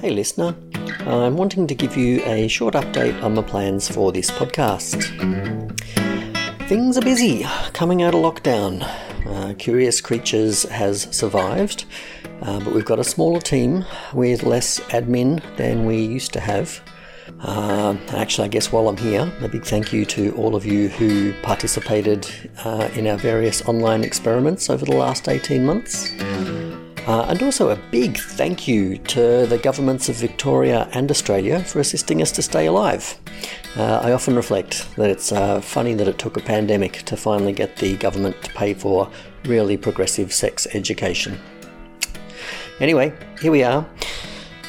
Hey, 0.00 0.08
listener. 0.08 0.56
I'm 1.00 1.36
wanting 1.36 1.66
to 1.66 1.74
give 1.74 1.94
you 1.94 2.22
a 2.24 2.48
short 2.48 2.72
update 2.72 3.22
on 3.22 3.34
the 3.34 3.42
plans 3.42 3.86
for 3.86 4.12
this 4.12 4.30
podcast. 4.30 4.96
Things 6.70 6.96
are 6.96 7.02
busy 7.02 7.44
coming 7.74 8.00
out 8.02 8.14
of 8.14 8.22
lockdown. 8.22 8.82
Uh, 9.26 9.52
Curious 9.58 10.00
Creatures 10.00 10.62
has 10.70 11.02
survived, 11.14 11.84
uh, 12.40 12.60
but 12.60 12.72
we've 12.72 12.86
got 12.86 12.98
a 12.98 13.04
smaller 13.04 13.40
team 13.40 13.84
with 14.14 14.42
less 14.42 14.80
admin 14.88 15.42
than 15.58 15.84
we 15.84 16.00
used 16.00 16.32
to 16.32 16.40
have. 16.40 16.80
Uh, 17.42 17.94
actually, 18.12 18.46
I 18.46 18.48
guess 18.48 18.72
while 18.72 18.88
I'm 18.88 18.96
here, 18.96 19.30
a 19.42 19.48
big 19.48 19.66
thank 19.66 19.92
you 19.92 20.06
to 20.06 20.34
all 20.34 20.56
of 20.56 20.64
you 20.64 20.88
who 20.88 21.34
participated 21.42 22.26
uh, 22.64 22.88
in 22.94 23.06
our 23.06 23.18
various 23.18 23.60
online 23.68 24.02
experiments 24.02 24.70
over 24.70 24.86
the 24.86 24.96
last 24.96 25.28
18 25.28 25.66
months. 25.66 26.10
Uh, 27.10 27.22
and 27.22 27.42
also 27.42 27.70
a 27.70 27.76
big 27.90 28.16
thank 28.16 28.68
you 28.68 28.96
to 28.96 29.44
the 29.46 29.58
governments 29.58 30.08
of 30.08 30.14
Victoria 30.14 30.88
and 30.92 31.10
Australia 31.10 31.58
for 31.58 31.80
assisting 31.80 32.22
us 32.22 32.30
to 32.30 32.40
stay 32.40 32.66
alive. 32.66 33.18
Uh, 33.76 33.98
I 34.00 34.12
often 34.12 34.36
reflect 34.36 34.86
that 34.94 35.10
it's 35.10 35.32
uh, 35.32 35.60
funny 35.60 35.94
that 35.94 36.06
it 36.06 36.18
took 36.20 36.36
a 36.36 36.40
pandemic 36.40 37.02
to 37.06 37.16
finally 37.16 37.52
get 37.52 37.74
the 37.78 37.96
government 37.96 38.40
to 38.44 38.50
pay 38.52 38.74
for 38.74 39.10
really 39.44 39.76
progressive 39.76 40.32
sex 40.32 40.68
education. 40.72 41.36
Anyway, 42.78 43.12
here 43.40 43.50
we 43.50 43.64
are. 43.64 43.84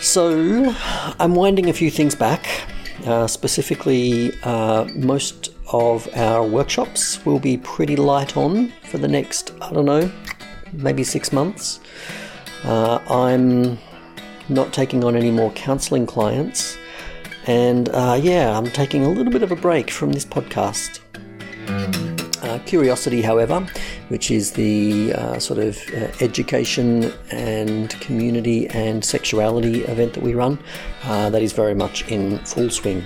So, 0.00 0.72
I'm 1.18 1.34
winding 1.34 1.70
a 1.70 1.72
few 1.72 1.90
things 1.90 2.14
back. 2.14 2.46
Uh, 3.04 3.26
specifically, 3.26 4.32
uh, 4.44 4.84
most 4.94 5.48
of 5.72 6.08
our 6.14 6.46
workshops 6.46 7.18
will 7.26 7.40
be 7.40 7.56
pretty 7.56 7.96
light 7.96 8.36
on 8.36 8.72
for 8.84 8.98
the 8.98 9.08
next, 9.08 9.54
I 9.60 9.72
don't 9.72 9.86
know, 9.86 10.08
maybe 10.72 11.02
six 11.02 11.32
months. 11.32 11.80
Uh, 12.64 12.98
I'm 13.08 13.78
not 14.48 14.72
taking 14.72 15.04
on 15.04 15.16
any 15.16 15.30
more 15.30 15.50
counseling 15.52 16.06
clients, 16.06 16.76
and 17.46 17.88
uh, 17.90 18.18
yeah, 18.20 18.56
I'm 18.56 18.66
taking 18.66 19.04
a 19.04 19.08
little 19.10 19.32
bit 19.32 19.42
of 19.42 19.52
a 19.52 19.56
break 19.56 19.90
from 19.90 20.12
this 20.12 20.24
podcast. 20.24 21.00
Uh, 22.42 22.58
Curiosity, 22.64 23.20
however, 23.20 23.66
which 24.08 24.30
is 24.30 24.52
the 24.52 25.12
uh, 25.12 25.38
sort 25.38 25.58
of 25.58 25.76
uh, 25.94 26.08
education 26.20 27.12
and 27.30 27.90
community 28.00 28.68
and 28.68 29.04
sexuality 29.04 29.82
event 29.84 30.14
that 30.14 30.22
we 30.22 30.34
run, 30.34 30.58
uh, 31.04 31.28
that 31.30 31.42
is 31.42 31.52
very 31.52 31.74
much 31.74 32.08
in 32.08 32.38
full 32.44 32.70
swing. 32.70 33.02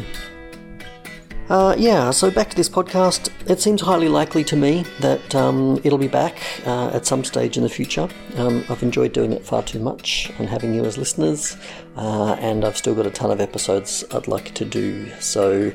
Uh, 1.48 1.74
yeah, 1.76 2.10
so 2.10 2.30
back 2.30 2.48
to 2.48 2.56
this 2.56 2.68
podcast. 2.68 3.28
It 3.50 3.60
seems 3.60 3.80
highly 3.80 4.08
likely 4.08 4.44
to 4.44 4.56
me 4.56 4.84
that 5.00 5.34
um, 5.34 5.80
it'll 5.82 5.98
be 5.98 6.08
back 6.08 6.40
uh, 6.64 6.90
at 6.90 7.04
some 7.04 7.24
stage 7.24 7.56
in 7.56 7.62
the 7.62 7.68
future. 7.68 8.08
Um, 8.36 8.64
I've 8.70 8.82
enjoyed 8.82 9.12
doing 9.12 9.32
it 9.32 9.44
far 9.44 9.62
too 9.62 9.80
much 9.80 10.32
and 10.38 10.48
having 10.48 10.72
you 10.72 10.84
as 10.84 10.96
listeners, 10.96 11.56
uh, 11.96 12.36
and 12.38 12.64
I've 12.64 12.76
still 12.76 12.94
got 12.94 13.06
a 13.06 13.10
ton 13.10 13.30
of 13.30 13.40
episodes 13.40 14.04
I'd 14.12 14.28
like 14.28 14.54
to 14.54 14.64
do. 14.64 15.10
So 15.18 15.72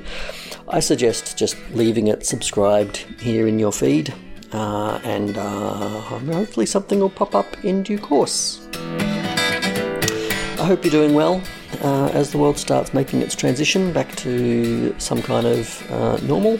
I 0.69 0.79
suggest 0.79 1.37
just 1.37 1.57
leaving 1.73 2.07
it 2.07 2.25
subscribed 2.25 2.97
here 3.19 3.45
in 3.47 3.59
your 3.59 3.73
feed, 3.73 4.13
uh, 4.53 4.99
and 5.03 5.37
uh, 5.37 5.99
hopefully 5.99 6.65
something 6.65 6.99
will 6.99 7.09
pop 7.09 7.35
up 7.35 7.63
in 7.65 7.83
due 7.83 7.99
course. 7.99 8.67
I 10.59 10.65
hope 10.65 10.83
you're 10.83 10.91
doing 10.91 11.13
well 11.13 11.43
uh, 11.81 12.09
as 12.13 12.31
the 12.31 12.37
world 12.37 12.57
starts 12.57 12.93
making 12.93 13.21
its 13.21 13.35
transition 13.35 13.93
back 13.93 14.15
to 14.17 14.95
some 14.99 15.21
kind 15.21 15.45
of 15.45 15.91
uh, 15.91 16.17
normal. 16.17 16.59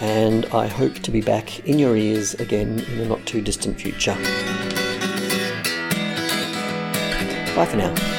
And 0.00 0.46
I 0.46 0.66
hope 0.66 0.94
to 0.94 1.10
be 1.10 1.20
back 1.20 1.60
in 1.68 1.78
your 1.78 1.96
ears 1.96 2.34
again 2.34 2.80
in 2.80 3.00
a 3.00 3.04
not 3.04 3.24
too 3.26 3.40
distant 3.40 3.80
future. 3.80 4.14
Bye 7.54 7.66
for 7.66 7.76
now. 7.76 8.13